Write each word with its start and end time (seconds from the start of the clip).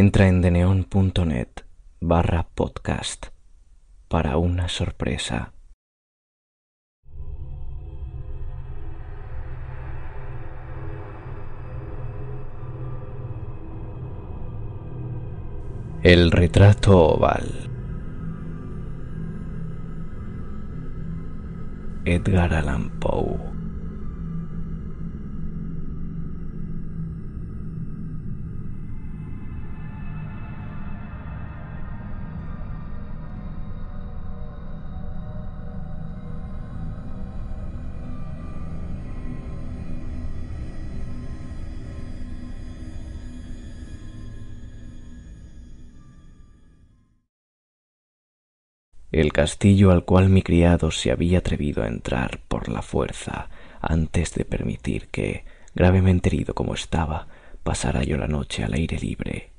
Entra 0.00 0.28
en 0.28 0.40
deneon.net 0.42 1.62
barra 1.98 2.46
podcast 2.54 3.26
para 4.06 4.36
una 4.36 4.68
sorpresa. 4.68 5.52
El 16.04 16.30
retrato 16.30 16.96
oval. 16.96 17.68
Edgar 22.04 22.54
Allan 22.54 23.00
Poe. 23.00 23.57
El 49.10 49.32
castillo 49.32 49.90
al 49.90 50.04
cual 50.04 50.28
mi 50.28 50.42
criado 50.42 50.90
se 50.90 51.10
había 51.10 51.38
atrevido 51.38 51.82
a 51.82 51.88
entrar 51.88 52.40
por 52.48 52.68
la 52.68 52.82
fuerza 52.82 53.48
antes 53.80 54.34
de 54.34 54.44
permitir 54.44 55.08
que, 55.08 55.44
gravemente 55.74 56.28
herido 56.28 56.54
como 56.54 56.74
estaba, 56.74 57.28
pasara 57.62 58.02
yo 58.02 58.16
la 58.16 58.28
noche 58.28 58.64
al 58.64 58.74
aire 58.74 58.98
libre. 58.98 59.52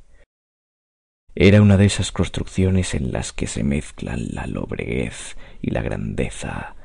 Era 1.36 1.62
una 1.62 1.78
de 1.78 1.86
esas 1.86 2.12
construcciones 2.12 2.94
en 2.94 3.12
las 3.12 3.34
que 3.34 3.48
se 3.48 3.64
mezclan 3.64 4.28
la 4.34 4.46
lobreguez 4.46 5.38
y 5.62 5.72
la 5.72 5.82
grandeza, 5.82 6.76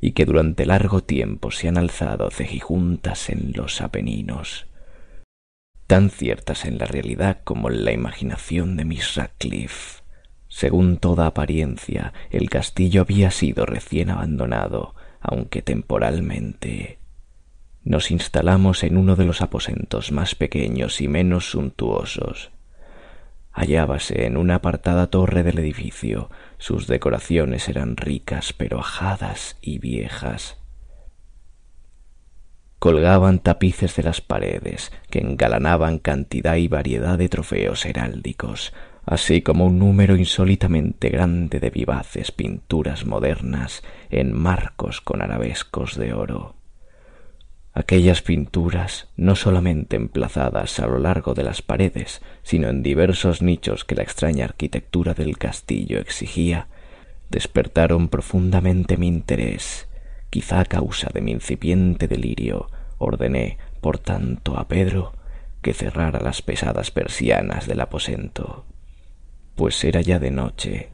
y 0.00 0.12
que 0.12 0.24
durante 0.24 0.66
largo 0.66 1.02
tiempo 1.02 1.50
se 1.50 1.68
han 1.68 1.78
alzado 1.78 2.30
cejijuntas 2.30 3.30
en 3.30 3.52
los 3.54 3.80
Apeninos, 3.80 4.66
tan 5.86 6.10
ciertas 6.10 6.64
en 6.64 6.78
la 6.78 6.86
realidad 6.86 7.40
como 7.44 7.70
en 7.70 7.84
la 7.84 7.92
imaginación 7.92 8.76
de 8.76 8.84
Miss 8.84 9.14
Radcliffe. 9.14 10.01
Según 10.52 10.98
toda 10.98 11.26
apariencia, 11.26 12.12
el 12.30 12.50
castillo 12.50 13.00
había 13.00 13.30
sido 13.30 13.64
recién 13.64 14.10
abandonado, 14.10 14.94
aunque 15.18 15.62
temporalmente. 15.62 16.98
Nos 17.84 18.10
instalamos 18.10 18.84
en 18.84 18.98
uno 18.98 19.16
de 19.16 19.24
los 19.24 19.40
aposentos 19.40 20.12
más 20.12 20.34
pequeños 20.34 21.00
y 21.00 21.08
menos 21.08 21.50
suntuosos. 21.50 22.50
Hallábase 23.50 24.26
en 24.26 24.36
una 24.36 24.56
apartada 24.56 25.06
torre 25.06 25.42
del 25.42 25.58
edificio. 25.58 26.28
Sus 26.58 26.86
decoraciones 26.86 27.70
eran 27.70 27.96
ricas 27.96 28.52
pero 28.52 28.78
ajadas 28.78 29.56
y 29.62 29.78
viejas. 29.78 30.58
Colgaban 32.78 33.38
tapices 33.38 33.96
de 33.96 34.02
las 34.02 34.20
paredes 34.20 34.92
que 35.08 35.20
engalanaban 35.20 35.98
cantidad 35.98 36.56
y 36.56 36.68
variedad 36.68 37.16
de 37.16 37.30
trofeos 37.30 37.86
heráldicos, 37.86 38.74
así 39.04 39.42
como 39.42 39.66
un 39.66 39.78
número 39.78 40.16
insólitamente 40.16 41.08
grande 41.08 41.60
de 41.60 41.70
vivaces 41.70 42.30
pinturas 42.30 43.04
modernas 43.04 43.82
en 44.10 44.32
marcos 44.32 45.00
con 45.00 45.22
arabescos 45.22 45.96
de 45.96 46.12
oro. 46.12 46.54
Aquellas 47.74 48.20
pinturas, 48.20 49.08
no 49.16 49.34
solamente 49.34 49.96
emplazadas 49.96 50.78
a 50.78 50.86
lo 50.86 50.98
largo 50.98 51.32
de 51.32 51.42
las 51.42 51.62
paredes, 51.62 52.20
sino 52.42 52.68
en 52.68 52.82
diversos 52.82 53.40
nichos 53.40 53.84
que 53.84 53.94
la 53.94 54.02
extraña 54.02 54.44
arquitectura 54.44 55.14
del 55.14 55.38
castillo 55.38 55.98
exigía, 55.98 56.68
despertaron 57.30 58.08
profundamente 58.08 58.98
mi 58.98 59.08
interés. 59.08 59.88
Quizá 60.28 60.60
a 60.60 60.64
causa 60.66 61.10
de 61.14 61.22
mi 61.22 61.32
incipiente 61.32 62.08
delirio, 62.08 62.68
ordené, 62.98 63.56
por 63.80 63.98
tanto, 63.98 64.58
a 64.58 64.68
Pedro 64.68 65.14
que 65.62 65.72
cerrara 65.72 66.20
las 66.20 66.42
pesadas 66.42 66.90
persianas 66.90 67.66
del 67.66 67.80
aposento 67.80 68.66
pues 69.54 69.82
era 69.84 70.00
ya 70.00 70.18
de 70.18 70.30
noche, 70.30 70.88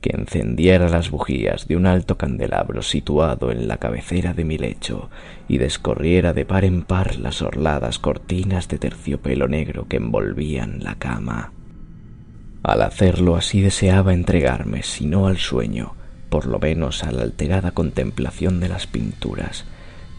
que 0.00 0.10
encendiera 0.16 0.88
las 0.88 1.10
bujías 1.10 1.66
de 1.68 1.76
un 1.76 1.86
alto 1.86 2.16
candelabro 2.16 2.82
situado 2.82 3.50
en 3.50 3.66
la 3.66 3.78
cabecera 3.78 4.34
de 4.34 4.44
mi 4.44 4.58
lecho 4.58 5.10
y 5.48 5.58
descorriera 5.58 6.32
de 6.32 6.44
par 6.44 6.64
en 6.64 6.82
par 6.82 7.16
las 7.16 7.42
orladas 7.42 7.98
cortinas 7.98 8.68
de 8.68 8.78
terciopelo 8.78 9.48
negro 9.48 9.86
que 9.88 9.96
envolvían 9.96 10.82
la 10.82 10.96
cama. 10.96 11.52
Al 12.62 12.82
hacerlo 12.82 13.36
así 13.36 13.60
deseaba 13.60 14.12
entregarme, 14.12 14.82
si 14.82 15.06
no 15.06 15.28
al 15.28 15.38
sueño, 15.38 15.94
por 16.28 16.46
lo 16.46 16.58
menos 16.58 17.04
a 17.04 17.12
la 17.12 17.22
alterada 17.22 17.70
contemplación 17.70 18.60
de 18.60 18.68
las 18.68 18.86
pinturas, 18.86 19.64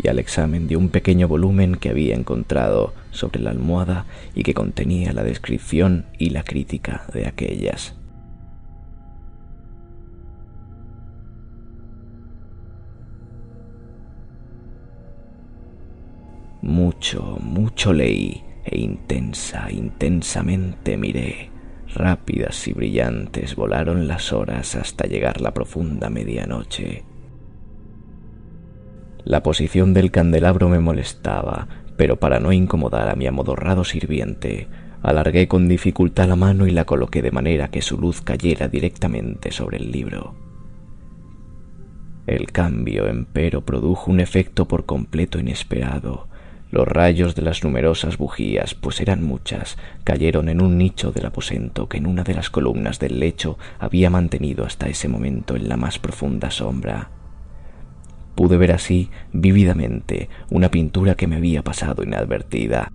y 0.01 0.07
al 0.07 0.19
examen 0.19 0.67
de 0.67 0.75
un 0.75 0.89
pequeño 0.89 1.27
volumen 1.27 1.75
que 1.75 1.89
había 1.89 2.15
encontrado 2.15 2.93
sobre 3.11 3.39
la 3.39 3.51
almohada 3.51 4.05
y 4.35 4.43
que 4.43 4.53
contenía 4.53 5.13
la 5.13 5.23
descripción 5.23 6.05
y 6.17 6.29
la 6.29 6.43
crítica 6.43 7.05
de 7.13 7.27
aquellas. 7.27 7.95
Mucho, 16.61 17.37
mucho 17.39 17.93
leí 17.93 18.43
e 18.65 18.79
intensa, 18.79 19.71
intensamente 19.71 20.97
miré. 20.97 21.49
Rápidas 21.95 22.67
y 22.67 22.73
brillantes 22.73 23.55
volaron 23.55 24.07
las 24.07 24.33
horas 24.33 24.75
hasta 24.75 25.07
llegar 25.07 25.39
la 25.39 25.53
profunda 25.53 26.09
medianoche. 26.09 27.05
La 29.27 29.43
posición 29.43 29.93
del 29.93 30.09
candelabro 30.09 30.69
me 30.69 30.79
molestaba, 30.79 31.67
pero 31.97 32.15
para 32.15 32.39
no 32.39 32.53
incomodar 32.53 33.09
a 33.09 33.15
mi 33.15 33.27
amodorrado 33.27 33.83
sirviente, 33.83 34.69
alargué 35.03 35.49
con 35.49 35.67
dificultad 35.67 36.29
la 36.29 36.37
mano 36.37 36.65
y 36.65 36.71
la 36.71 36.85
coloqué 36.85 37.21
de 37.21 37.31
manera 37.31 37.67
que 37.67 37.81
su 37.81 37.97
luz 37.97 38.21
cayera 38.21 38.69
directamente 38.69 39.51
sobre 39.51 39.79
el 39.79 39.91
libro. 39.91 40.33
El 42.25 42.53
cambio, 42.53 43.05
empero, 43.07 43.65
produjo 43.65 44.11
un 44.11 44.21
efecto 44.21 44.65
por 44.65 44.85
completo 44.85 45.39
inesperado. 45.39 46.29
Los 46.71 46.87
rayos 46.87 47.35
de 47.35 47.41
las 47.41 47.65
numerosas 47.65 48.17
bujías, 48.17 48.75
pues 48.75 49.01
eran 49.01 49.25
muchas, 49.25 49.77
cayeron 50.05 50.47
en 50.47 50.61
un 50.61 50.77
nicho 50.77 51.11
del 51.11 51.25
aposento 51.25 51.89
que 51.89 51.97
en 51.97 52.07
una 52.07 52.23
de 52.23 52.33
las 52.33 52.49
columnas 52.49 52.97
del 52.97 53.19
lecho 53.19 53.57
había 53.77 54.09
mantenido 54.09 54.63
hasta 54.63 54.87
ese 54.87 55.09
momento 55.09 55.57
en 55.57 55.67
la 55.67 55.75
más 55.75 55.99
profunda 55.99 56.49
sombra. 56.49 57.09
Pude 58.37 58.55
ver 58.57 58.71
así 58.71 59.09
vívidamente 59.33 60.29
una 60.51 60.69
pintura 60.69 61.15
que 61.15 61.25
me 61.25 61.37
había 61.37 61.63
pasado 61.63 62.03
inadvertida. 62.03 62.91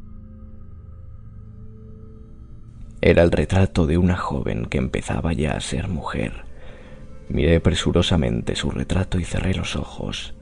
Era 3.00 3.25
el 3.25 3.32
retrato 3.32 3.88
de 3.88 3.98
una 3.98 4.16
joven 4.16 4.66
que 4.66 4.78
empezaba 4.78 5.32
ya 5.32 5.56
a 5.56 5.60
ser 5.60 5.88
mujer. 5.88 6.44
Miré 7.28 7.58
presurosamente 7.58 8.54
su 8.54 8.70
retrato 8.70 9.19
y 9.19 9.25
cerré 9.25 9.52
los 9.52 9.75
ojos. 9.75 10.36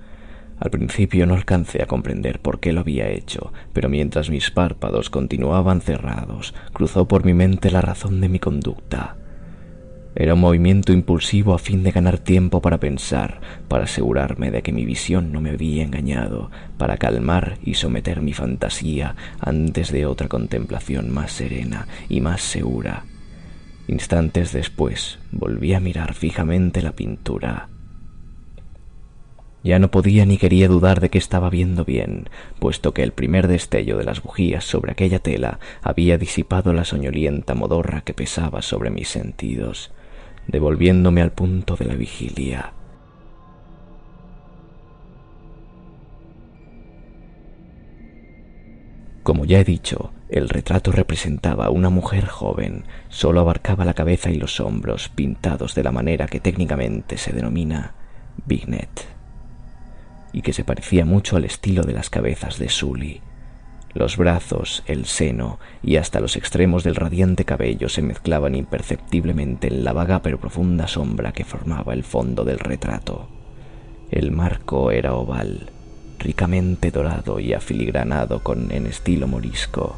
Al 0.58 0.70
principio 0.70 1.24
no 1.24 1.32
alcancé 1.32 1.82
a 1.82 1.86
comprender 1.86 2.42
por 2.42 2.60
qué 2.60 2.74
lo 2.74 2.80
había 2.80 3.08
hecho, 3.08 3.54
pero 3.72 3.88
mientras 3.88 4.28
mis 4.28 4.50
párpados 4.50 5.08
continuaban 5.08 5.80
cerrados, 5.80 6.54
cruzó 6.74 7.08
por 7.08 7.24
mi 7.24 7.32
mente 7.32 7.70
la 7.70 7.80
razón 7.80 8.20
de 8.20 8.28
mi 8.28 8.38
conducta. 8.38 9.16
Era 10.14 10.34
un 10.34 10.40
movimiento 10.40 10.92
impulsivo 10.92 11.54
a 11.54 11.58
fin 11.58 11.84
de 11.84 11.92
ganar 11.92 12.18
tiempo 12.18 12.60
para 12.60 12.80
pensar, 12.80 13.40
para 13.68 13.84
asegurarme 13.84 14.50
de 14.50 14.62
que 14.62 14.72
mi 14.72 14.84
visión 14.84 15.32
no 15.32 15.40
me 15.40 15.50
había 15.50 15.84
engañado, 15.84 16.50
para 16.78 16.96
calmar 16.96 17.58
y 17.62 17.74
someter 17.74 18.20
mi 18.20 18.32
fantasía 18.32 19.14
antes 19.38 19.92
de 19.92 20.06
otra 20.06 20.26
contemplación 20.26 21.10
más 21.10 21.32
serena 21.32 21.86
y 22.08 22.20
más 22.20 22.42
segura. 22.42 23.04
Instantes 23.86 24.52
después 24.52 25.20
volví 25.30 25.74
a 25.74 25.80
mirar 25.80 26.14
fijamente 26.14 26.82
la 26.82 26.92
pintura. 26.92 27.68
Ya 29.62 29.78
no 29.78 29.90
podía 29.90 30.24
ni 30.26 30.38
quería 30.38 30.68
dudar 30.68 31.00
de 31.00 31.10
que 31.10 31.18
estaba 31.18 31.50
viendo 31.50 31.84
bien, 31.84 32.28
puesto 32.58 32.94
que 32.94 33.02
el 33.02 33.12
primer 33.12 33.46
destello 33.46 33.96
de 33.96 34.04
las 34.04 34.22
bujías 34.22 34.64
sobre 34.64 34.90
aquella 34.90 35.18
tela 35.20 35.60
había 35.82 36.18
disipado 36.18 36.72
la 36.72 36.84
soñolienta 36.84 37.54
modorra 37.54 38.00
que 38.00 38.14
pesaba 38.14 38.62
sobre 38.62 38.90
mis 38.90 39.08
sentidos 39.08 39.92
devolviéndome 40.50 41.22
al 41.22 41.32
punto 41.32 41.76
de 41.76 41.84
la 41.84 41.94
vigilia. 41.94 42.72
Como 49.22 49.44
ya 49.44 49.60
he 49.60 49.64
dicho, 49.64 50.12
el 50.28 50.48
retrato 50.48 50.92
representaba 50.92 51.66
a 51.66 51.70
una 51.70 51.90
mujer 51.90 52.26
joven, 52.26 52.84
solo 53.08 53.40
abarcaba 53.40 53.84
la 53.84 53.94
cabeza 53.94 54.30
y 54.30 54.36
los 54.36 54.60
hombros, 54.60 55.08
pintados 55.08 55.74
de 55.74 55.84
la 55.84 55.92
manera 55.92 56.26
que 56.26 56.40
técnicamente 56.40 57.16
se 57.16 57.32
denomina 57.32 57.94
Bignet, 58.46 59.06
y 60.32 60.42
que 60.42 60.52
se 60.52 60.64
parecía 60.64 61.04
mucho 61.04 61.36
al 61.36 61.44
estilo 61.44 61.82
de 61.82 61.92
las 61.92 62.10
cabezas 62.10 62.58
de 62.58 62.68
Sully, 62.68 63.20
Los 63.92 64.16
brazos, 64.16 64.84
el 64.86 65.04
seno 65.04 65.58
y 65.82 65.96
hasta 65.96 66.20
los 66.20 66.36
extremos 66.36 66.84
del 66.84 66.94
radiante 66.94 67.44
cabello 67.44 67.88
se 67.88 68.02
mezclaban 68.02 68.54
imperceptiblemente 68.54 69.66
en 69.66 69.82
la 69.82 69.92
vaga 69.92 70.22
pero 70.22 70.38
profunda 70.38 70.86
sombra 70.86 71.32
que 71.32 71.44
formaba 71.44 71.92
el 71.92 72.04
fondo 72.04 72.44
del 72.44 72.60
retrato. 72.60 73.28
El 74.10 74.30
marco 74.30 74.92
era 74.92 75.14
oval, 75.14 75.70
ricamente 76.20 76.92
dorado 76.92 77.40
y 77.40 77.52
afiligranado 77.52 78.44
con 78.44 78.70
en 78.70 78.86
estilo 78.86 79.26
morisco. 79.26 79.96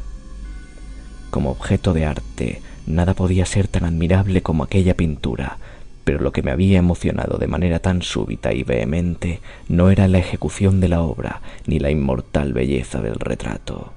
Como 1.29 1.51
objeto 1.51 1.93
de 1.93 2.05
arte, 2.05 2.61
nada 2.87 3.13
podía 3.13 3.45
ser 3.45 3.67
tan 3.67 3.85
admirable 3.85 4.41
como 4.41 4.63
aquella 4.63 4.95
pintura, 4.95 5.57
pero 6.03 6.19
lo 6.19 6.31
que 6.31 6.41
me 6.41 6.51
había 6.51 6.79
emocionado 6.79 7.37
de 7.37 7.47
manera 7.47 7.79
tan 7.79 8.01
súbita 8.01 8.53
y 8.53 8.63
vehemente 8.63 9.39
no 9.67 9.89
era 9.89 10.07
la 10.07 10.19
ejecución 10.19 10.79
de 10.79 10.89
la 10.89 11.01
obra 11.01 11.41
ni 11.65 11.79
la 11.79 11.91
inmortal 11.91 12.53
belleza 12.53 13.01
del 13.01 13.15
retrato. 13.15 13.93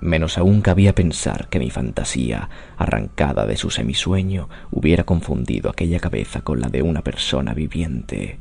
Menos 0.00 0.38
aún 0.38 0.60
cabía 0.60 0.94
pensar 0.94 1.48
que 1.48 1.58
mi 1.58 1.70
fantasía, 1.70 2.48
arrancada 2.76 3.46
de 3.46 3.56
su 3.56 3.70
semisueño, 3.70 4.48
hubiera 4.70 5.02
confundido 5.04 5.70
aquella 5.70 5.98
cabeza 5.98 6.42
con 6.42 6.60
la 6.60 6.68
de 6.68 6.82
una 6.82 7.02
persona 7.02 7.52
viviente. 7.52 8.38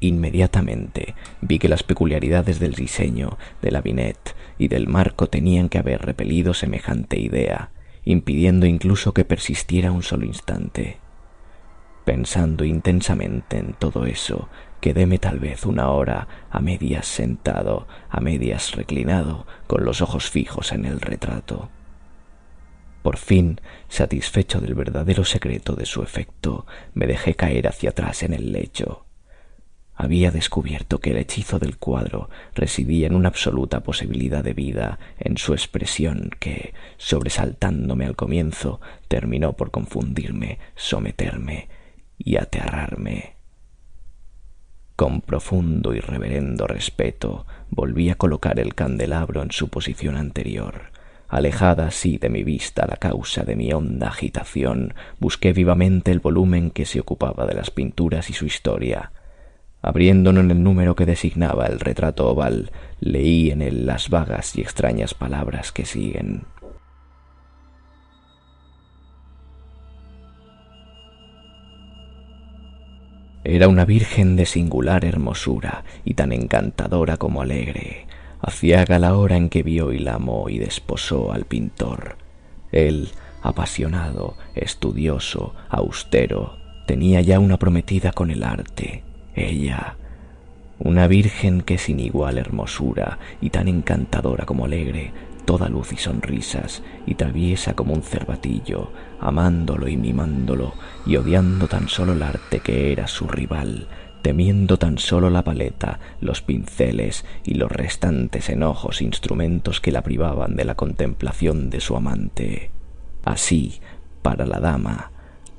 Inmediatamente 0.00 1.14
vi 1.40 1.58
que 1.58 1.68
las 1.68 1.82
peculiaridades 1.82 2.58
del 2.58 2.74
diseño, 2.74 3.38
de 3.62 3.70
la 3.70 3.80
vinet 3.80 4.34
y 4.58 4.68
del 4.68 4.88
marco 4.88 5.28
tenían 5.28 5.68
que 5.68 5.78
haber 5.78 6.02
repelido 6.02 6.52
semejante 6.52 7.18
idea, 7.18 7.70
impidiendo 8.06 8.66
incluso 8.66 9.12
que 9.12 9.24
persistiera 9.24 9.90
un 9.92 10.02
solo 10.02 10.24
instante. 10.24 10.98
Pensando 12.04 12.64
intensamente 12.64 13.58
en 13.58 13.74
todo 13.74 14.06
eso, 14.06 14.48
quedéme 14.80 15.18
tal 15.18 15.40
vez 15.40 15.66
una 15.66 15.90
hora 15.90 16.28
a 16.48 16.60
medias 16.60 17.06
sentado, 17.06 17.88
a 18.08 18.20
medias 18.20 18.76
reclinado, 18.76 19.44
con 19.66 19.84
los 19.84 20.00
ojos 20.00 20.30
fijos 20.30 20.70
en 20.70 20.84
el 20.84 21.00
retrato. 21.00 21.68
Por 23.02 23.16
fin, 23.16 23.60
satisfecho 23.88 24.60
del 24.60 24.74
verdadero 24.74 25.24
secreto 25.24 25.74
de 25.74 25.84
su 25.84 26.02
efecto, 26.02 26.64
me 26.94 27.06
dejé 27.06 27.34
caer 27.34 27.66
hacia 27.66 27.90
atrás 27.90 28.22
en 28.22 28.34
el 28.34 28.52
lecho 28.52 29.05
había 29.96 30.30
descubierto 30.30 31.00
que 31.00 31.10
el 31.10 31.16
hechizo 31.16 31.58
del 31.58 31.78
cuadro 31.78 32.28
residía 32.54 33.06
en 33.06 33.14
una 33.14 33.28
absoluta 33.28 33.80
posibilidad 33.80 34.44
de 34.44 34.52
vida 34.52 34.98
en 35.18 35.38
su 35.38 35.54
expresión 35.54 36.30
que, 36.38 36.74
sobresaltándome 36.98 38.04
al 38.04 38.14
comienzo, 38.14 38.80
terminó 39.08 39.54
por 39.54 39.70
confundirme, 39.70 40.58
someterme 40.74 41.68
y 42.18 42.36
aterrarme. 42.36 43.36
Con 44.96 45.22
profundo 45.22 45.94
y 45.94 46.00
reverendo 46.00 46.66
respeto 46.66 47.46
volví 47.70 48.10
a 48.10 48.14
colocar 48.14 48.60
el 48.60 48.74
candelabro 48.74 49.42
en 49.42 49.50
su 49.50 49.68
posición 49.68 50.16
anterior. 50.16 50.90
Alejada 51.28 51.88
así 51.88 52.18
de 52.18 52.28
mi 52.28 52.44
vista 52.44 52.86
la 52.86 52.96
causa 52.96 53.44
de 53.44 53.56
mi 53.56 53.72
honda 53.72 54.08
agitación, 54.08 54.94
busqué 55.18 55.52
vivamente 55.52 56.12
el 56.12 56.20
volumen 56.20 56.70
que 56.70 56.84
se 56.84 57.00
ocupaba 57.00 57.46
de 57.46 57.54
las 57.54 57.70
pinturas 57.70 58.30
y 58.30 58.32
su 58.32 58.46
historia, 58.46 59.10
Abriéndolo 59.86 60.40
en 60.40 60.50
el 60.50 60.64
número 60.64 60.96
que 60.96 61.06
designaba 61.06 61.66
el 61.66 61.78
retrato 61.78 62.28
oval, 62.28 62.72
leí 62.98 63.52
en 63.52 63.62
él 63.62 63.86
las 63.86 64.10
vagas 64.10 64.58
y 64.58 64.60
extrañas 64.60 65.14
palabras 65.14 65.70
que 65.70 65.84
siguen. 65.84 66.42
Era 73.44 73.68
una 73.68 73.84
virgen 73.84 74.34
de 74.34 74.44
singular 74.44 75.04
hermosura 75.04 75.84
y 76.04 76.14
tan 76.14 76.32
encantadora 76.32 77.16
como 77.16 77.42
alegre. 77.42 78.08
Haciaga 78.40 78.98
la 78.98 79.16
hora 79.16 79.36
en 79.36 79.48
que 79.48 79.62
vio 79.62 79.92
y 79.92 80.00
la 80.00 80.14
amó 80.14 80.48
y 80.48 80.58
desposó 80.58 81.32
al 81.32 81.44
pintor. 81.44 82.16
Él, 82.72 83.10
apasionado, 83.40 84.36
estudioso, 84.56 85.54
austero, 85.68 86.58
tenía 86.88 87.20
ya 87.20 87.38
una 87.38 87.56
prometida 87.56 88.10
con 88.10 88.32
el 88.32 88.42
arte, 88.42 89.04
ella, 89.36 89.96
una 90.78 91.06
virgen 91.06 91.62
que 91.62 91.78
sin 91.78 92.00
igual 92.00 92.38
hermosura 92.38 93.18
y 93.40 93.50
tan 93.50 93.68
encantadora 93.68 94.44
como 94.44 94.66
alegre, 94.66 95.12
toda 95.46 95.68
luz 95.68 95.92
y 95.92 95.96
sonrisas, 95.96 96.82
y 97.06 97.14
traviesa 97.14 97.74
como 97.74 97.94
un 97.94 98.02
cervatillo, 98.02 98.90
amándolo 99.20 99.88
y 99.88 99.96
mimándolo, 99.96 100.74
y 101.06 101.16
odiando 101.16 101.68
tan 101.68 101.88
solo 101.88 102.12
el 102.12 102.22
arte 102.22 102.60
que 102.60 102.92
era 102.92 103.06
su 103.06 103.26
rival, 103.28 103.88
temiendo 104.22 104.76
tan 104.76 104.98
solo 104.98 105.30
la 105.30 105.44
paleta, 105.44 106.00
los 106.20 106.42
pinceles 106.42 107.24
y 107.44 107.54
los 107.54 107.70
restantes 107.70 108.50
enojos 108.50 109.00
instrumentos 109.00 109.80
que 109.80 109.92
la 109.92 110.02
privaban 110.02 110.56
de 110.56 110.64
la 110.64 110.74
contemplación 110.74 111.70
de 111.70 111.80
su 111.80 111.96
amante. 111.96 112.70
Así, 113.24 113.80
para 114.22 114.44
la 114.44 114.58
dama, 114.58 115.12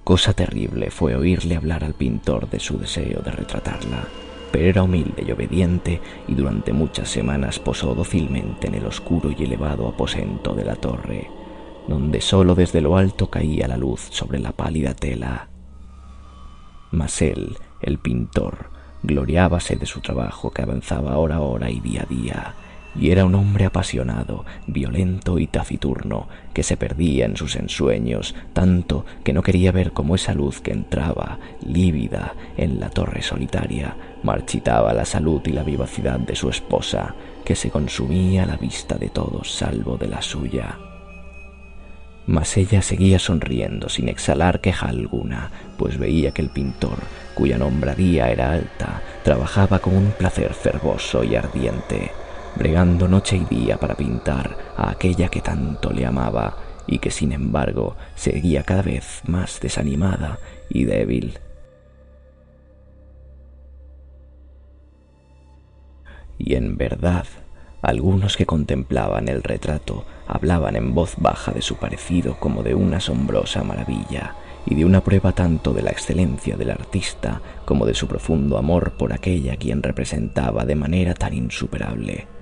Cosa 0.08 0.32
terrible 0.32 0.90
fue 0.90 1.18
oírle 1.18 1.58
hablar 1.58 1.84
al 1.84 1.94
pintor 1.94 2.50
de 2.50 2.62
su 2.62 2.78
deseo 2.78 3.22
de 3.22 3.30
retratarla, 3.30 4.08
pero 4.54 4.64
era 4.64 4.84
humilde 4.84 5.22
y 5.28 5.32
obediente 5.34 6.00
y 6.30 6.34
durante 6.34 6.72
muchas 6.72 7.10
semanas 7.10 7.60
posó 7.60 7.94
dócilmente 7.94 8.68
en 8.68 8.76
el 8.76 8.86
oscuro 8.86 9.32
y 9.38 9.44
elevado 9.44 9.86
aposento 9.86 10.56
de 10.56 10.64
la 10.64 10.78
torre, 10.78 11.30
donde 11.90 12.22
sólo 12.22 12.56
desde 12.56 12.80
lo 12.80 12.96
alto 12.96 13.30
caía 13.30 13.68
la 13.68 13.76
luz 13.76 14.00
sobre 14.10 14.40
la 14.40 14.54
pálida 14.54 14.94
tela. 14.94 15.50
Mas 16.92 17.22
él, 17.22 17.58
el 17.82 17.98
pintor, 17.98 18.70
gloriábase 19.04 19.76
de 19.76 19.88
su 19.88 20.00
trabajo 20.00 20.52
que 20.52 20.62
avanzaba 20.62 21.18
hora 21.18 21.36
a 21.36 21.42
hora 21.42 21.70
y 21.70 21.82
día 21.82 22.04
a 22.04 22.06
día, 22.06 22.56
y 23.00 23.12
era 23.12 23.26
un 23.26 23.36
hombre 23.36 23.66
apasionado, 23.66 24.46
violento 24.66 25.40
y 25.40 25.48
taciturno, 25.48 26.28
que 26.54 26.64
se 26.64 26.78
perdía 26.78 27.26
en 27.26 27.38
sus 27.38 27.56
ensueños, 27.56 28.36
tanto 28.54 29.06
que 29.24 29.34
no 29.34 29.44
quería 29.44 29.72
ver 29.72 29.92
cómo 29.92 30.16
esa 30.16 30.34
luz 30.34 30.62
que 30.62 30.72
entraba, 30.72 31.40
lívida, 31.66 32.34
en 32.58 32.80
la 32.80 32.90
torre 32.90 33.22
solitaria, 33.22 33.96
marchitaba 34.24 34.94
la 34.94 35.06
salud 35.06 35.42
y 35.46 35.52
la 35.52 35.64
vivacidad 35.64 36.20
de 36.20 36.36
su 36.36 36.50
esposa, 36.50 37.16
que 37.46 37.56
se 37.56 37.70
consumía 37.70 38.44
a 38.44 38.48
la 38.48 38.58
vista 38.58 38.96
de 38.96 39.10
todos 39.10 39.52
salvo 39.52 39.98
de 39.98 40.08
la 40.08 40.22
suya. 40.22 40.78
Mas 42.26 42.58
ella 42.58 42.82
seguía 42.82 43.20
sonriendo 43.20 43.88
sin 43.88 44.10
exhalar 44.10 44.60
queja 44.60 44.90
alguna, 44.90 45.50
pues 45.78 45.98
veía 45.98 46.32
que 46.32 46.42
el 46.42 46.50
pintor, 46.50 46.98
cuya 47.34 47.58
nombradía 47.58 48.30
era 48.30 48.52
alta, 48.52 49.02
trabajaba 49.24 49.80
con 49.80 49.96
un 49.96 50.12
placer 50.12 50.54
fervoso 50.54 51.24
y 51.24 51.38
ardiente, 51.38 52.12
bregando 52.56 53.08
noche 53.08 53.38
y 53.38 53.46
día 53.46 53.78
para 53.78 53.96
pintar 53.96 54.58
a 54.78 54.92
aquella 54.92 55.30
que 55.30 55.42
tanto 55.42 55.92
le 55.92 56.06
amaba 56.06 56.58
y 56.88 57.00
que 57.00 57.12
sin 57.12 57.32
embargo 57.32 57.96
seguía 58.16 58.64
cada 58.64 58.82
vez 58.82 59.22
más 59.26 59.60
desanimada 59.60 60.40
y 60.70 60.86
débil. 60.86 61.40
Y 66.38 66.56
en 66.56 66.78
verdad, 66.78 67.26
algunos 67.82 68.38
que 68.38 68.46
contemplaban 68.46 69.28
el 69.28 69.44
retrato 69.44 70.06
hablaban 70.28 70.76
en 70.76 70.94
voz 70.94 71.16
baja 71.18 71.52
de 71.52 71.62
su 71.62 71.76
parecido 71.78 72.40
como 72.40 72.64
de 72.64 72.76
una 72.76 72.98
asombrosa 72.98 73.64
maravilla 73.64 74.36
y 74.66 74.76
de 74.76 74.86
una 74.86 75.02
prueba 75.02 75.32
tanto 75.32 75.74
de 75.74 75.82
la 75.82 75.92
excelencia 75.92 76.58
del 76.58 76.72
artista 76.72 77.42
como 77.66 77.86
de 77.86 77.94
su 77.94 78.08
profundo 78.08 78.58
amor 78.58 78.94
por 78.98 79.14
aquella 79.14 79.56
quien 79.56 79.82
representaba 79.82 80.66
de 80.66 80.76
manera 80.76 81.14
tan 81.14 81.34
insuperable. 81.34 82.37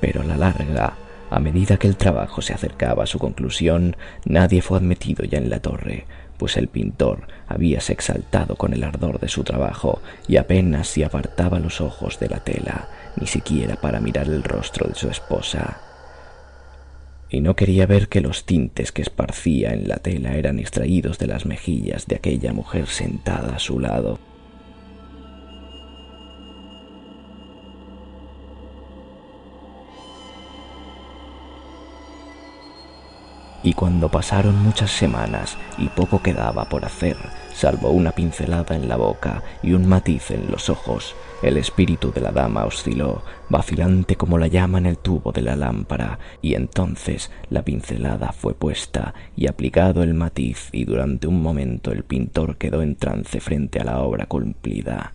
Pero 0.00 0.22
a 0.22 0.24
la 0.24 0.36
larga, 0.36 0.94
a 1.30 1.40
medida 1.40 1.76
que 1.76 1.88
el 1.88 1.96
trabajo 1.96 2.40
se 2.40 2.54
acercaba 2.54 3.04
a 3.04 3.06
su 3.06 3.18
conclusión, 3.18 3.96
nadie 4.24 4.62
fue 4.62 4.78
admitido 4.78 5.24
ya 5.24 5.38
en 5.38 5.50
la 5.50 5.60
torre, 5.60 6.06
pues 6.38 6.56
el 6.56 6.68
pintor 6.68 7.26
habíase 7.48 7.92
exaltado 7.92 8.56
con 8.56 8.72
el 8.72 8.84
ardor 8.84 9.20
de 9.20 9.28
su 9.28 9.44
trabajo 9.44 10.00
y 10.26 10.36
apenas 10.36 10.88
si 10.88 11.02
apartaba 11.02 11.58
los 11.58 11.80
ojos 11.80 12.18
de 12.18 12.28
la 12.28 12.40
tela, 12.40 12.88
ni 13.16 13.26
siquiera 13.26 13.76
para 13.76 14.00
mirar 14.00 14.26
el 14.28 14.42
rostro 14.42 14.88
de 14.88 14.94
su 14.94 15.08
esposa. 15.10 15.80
Y 17.30 17.40
no 17.40 17.56
quería 17.56 17.86
ver 17.86 18.08
que 18.08 18.22
los 18.22 18.46
tintes 18.46 18.90
que 18.90 19.02
esparcía 19.02 19.74
en 19.74 19.86
la 19.88 19.96
tela 19.96 20.34
eran 20.34 20.58
extraídos 20.58 21.18
de 21.18 21.26
las 21.26 21.44
mejillas 21.44 22.06
de 22.06 22.16
aquella 22.16 22.54
mujer 22.54 22.86
sentada 22.86 23.56
a 23.56 23.58
su 23.58 23.80
lado. 23.80 24.18
Y 33.62 33.72
cuando 33.72 34.08
pasaron 34.08 34.62
muchas 34.62 34.90
semanas 34.90 35.56
y 35.78 35.88
poco 35.88 36.22
quedaba 36.22 36.68
por 36.68 36.84
hacer, 36.84 37.16
salvo 37.52 37.90
una 37.90 38.12
pincelada 38.12 38.76
en 38.76 38.88
la 38.88 38.96
boca 38.96 39.42
y 39.62 39.72
un 39.72 39.88
matiz 39.88 40.30
en 40.30 40.50
los 40.50 40.70
ojos, 40.70 41.16
el 41.42 41.56
espíritu 41.56 42.12
de 42.12 42.20
la 42.20 42.30
dama 42.30 42.64
osciló, 42.64 43.22
vacilante 43.48 44.16
como 44.16 44.38
la 44.38 44.46
llama 44.46 44.78
en 44.78 44.86
el 44.86 44.98
tubo 44.98 45.32
de 45.32 45.42
la 45.42 45.56
lámpara, 45.56 46.18
y 46.40 46.54
entonces 46.54 47.30
la 47.50 47.62
pincelada 47.62 48.32
fue 48.32 48.54
puesta 48.54 49.14
y 49.36 49.48
aplicado 49.48 50.02
el 50.02 50.14
matiz, 50.14 50.68
y 50.72 50.84
durante 50.84 51.26
un 51.26 51.42
momento 51.42 51.90
el 51.90 52.04
pintor 52.04 52.58
quedó 52.58 52.82
en 52.82 52.96
trance 52.96 53.40
frente 53.40 53.80
a 53.80 53.84
la 53.84 54.00
obra 54.00 54.26
cumplida. 54.26 55.14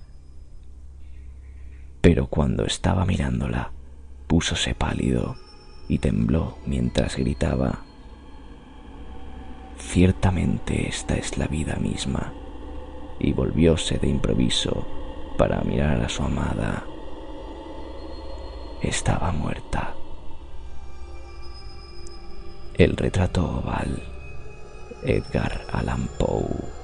Pero 2.02 2.28
cuando 2.28 2.66
estaba 2.66 3.06
mirándola, 3.06 3.72
púsose 4.28 4.76
pálido 4.76 5.38
y 5.88 6.00
tembló 6.00 6.58
mientras 6.66 7.16
gritaba 7.16 7.80
Ciertamente 9.94 10.90
esta 10.90 11.14
es 11.14 11.38
la 11.38 11.46
vida 11.46 11.76
misma, 11.76 12.34
y 13.20 13.32
volvióse 13.32 14.00
de 14.00 14.08
improviso 14.08 14.88
para 15.38 15.62
mirar 15.62 16.02
a 16.02 16.10
su 16.10 16.24
amada. 16.24 16.84
Estaba 18.82 19.32
muerta. 19.32 19.94
El 22.74 22.98
retrato 22.98 23.60
oval, 23.60 24.02
Edgar 25.04 25.62
Allan 25.72 26.10
Poe. 26.18 26.83